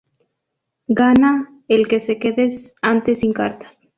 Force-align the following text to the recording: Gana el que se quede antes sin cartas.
Gana 0.89 1.61
el 1.67 1.87
que 1.87 2.01
se 2.01 2.17
quede 2.17 2.59
antes 2.81 3.19
sin 3.19 3.33
cartas. 3.33 3.79